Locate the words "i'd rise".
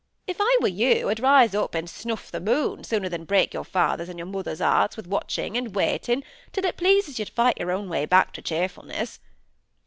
1.09-1.53